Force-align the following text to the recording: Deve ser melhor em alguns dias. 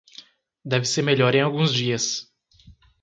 Deve 0.65 0.83
ser 0.85 1.03
melhor 1.03 1.35
em 1.35 1.41
alguns 1.41 1.71
dias. 1.71 2.27